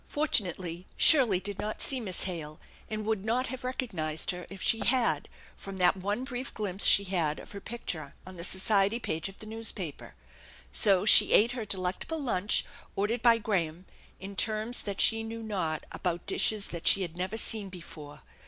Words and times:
Fortunately, 0.07 0.87
Shirley 0.97 1.39
did 1.39 1.59
not 1.59 1.79
see 1.79 1.99
Miss 1.99 2.23
Hale, 2.23 2.59
and 2.89 3.05
would 3.05 3.23
not 3.23 3.45
have 3.49 3.63
recognized 3.63 4.31
her 4.31 4.47
if 4.49 4.59
she 4.59 4.79
had 4.83 5.29
from 5.55 5.77
that 5.77 5.95
one 5.95 6.23
brief 6.23 6.51
glimpse 6.55 6.87
she 6.87 7.03
had 7.03 7.37
of 7.37 7.51
her 7.51 7.61
picture 7.61 8.15
on 8.25 8.35
the 8.35 8.43
society 8.43 8.97
page 8.97 9.29
of 9.29 9.37
the 9.37 9.45
newspaper. 9.45 10.15
So 10.71 11.05
she 11.05 11.33
ate 11.33 11.51
her 11.51 11.65
delectable 11.65 12.19
lunch, 12.19 12.65
ordered 12.95 13.21
by 13.21 13.37
Graham, 13.37 13.85
in 14.19 14.35
terms 14.35 14.81
that 14.81 14.99
she 15.01 15.21
knew 15.21 15.43
not, 15.43 15.83
about 15.91 16.25
dishes 16.25 16.69
that 16.69 16.87
she 16.87 17.03
had 17.03 17.15
never 17.15 17.37
seen 17.37 17.69
before. 17.69 18.23